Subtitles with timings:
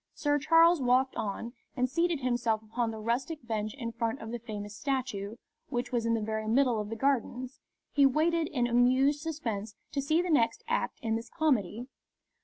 [0.15, 4.39] Sir Charles walked on, and, seating himself upon the rustic bench in front of the
[4.39, 5.35] famous statue,
[5.69, 7.59] which was in the very middle of the Gardens,
[7.91, 11.85] he waited in amused suspense to see the next act in this comedy.